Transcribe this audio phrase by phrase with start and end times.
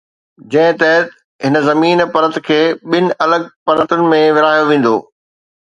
[0.51, 1.07] جنهن تحت
[1.45, 2.59] هن زميني پرت کي
[2.89, 4.95] ٻن الڳ پرتن ۾ ورهايو ويندو.